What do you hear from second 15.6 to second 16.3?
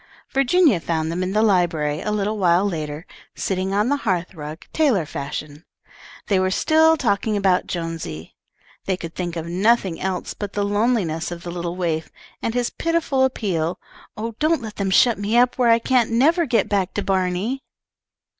I can't